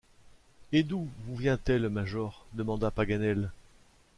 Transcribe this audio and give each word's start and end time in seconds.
Et 0.71 0.81
d’où 0.81 1.07
vous 1.27 1.35
vient-elle, 1.35 1.87
major? 1.87 2.47
demanda 2.53 2.89
Paganel. 2.89 3.51